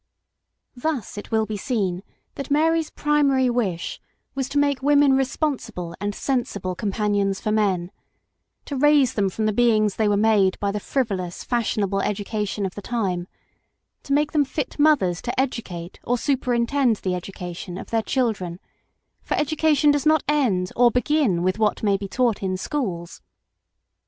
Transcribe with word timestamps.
Thus 0.75 1.15
it 1.15 1.29
will 1.29 1.45
be 1.45 1.57
seen 1.57 2.01
that 2.33 2.49
Mary's 2.49 2.89
primary 2.89 3.51
wish 3.51 4.01
was 4.33 4.49
to 4.49 4.57
make 4.57 4.81
women 4.81 5.13
responsible 5.13 5.93
and 6.01 6.15
sensible 6.15 6.73
com 6.73 6.91
panions 6.91 7.39
for 7.39 7.51
men; 7.51 7.91
to 8.65 8.75
raise 8.75 9.13
them 9.13 9.29
from 9.29 9.45
the 9.45 9.53
beings 9.53 9.97
they 9.97 10.07
were 10.07 10.17
made 10.17 10.59
by 10.59 10.71
the 10.71 10.79
frivolous 10.79 11.43
fashionable 11.43 12.01
education 12.01 12.65
of 12.65 12.73
the 12.73 12.81
time; 12.81 13.27
to 14.01 14.11
make 14.13 14.31
them 14.31 14.43
fit 14.43 14.79
mothers 14.79 15.21
to 15.21 15.39
educate 15.39 15.99
or 16.03 16.17
superintend 16.17 16.95
the 16.95 17.13
education 17.13 17.77
of 17.77 17.91
their 17.91 18.01
children, 18.01 18.59
for 19.21 19.35
educa 19.35 19.77
tion 19.77 19.91
does 19.91 20.07
not 20.07 20.23
end 20.27 20.71
or 20.75 20.89
begin 20.89 21.43
with 21.43 21.59
what 21.59 21.83
may 21.83 21.95
be 21.95 22.07
taught 22.07 22.41
in 22.41 22.57
schools. 22.57 23.21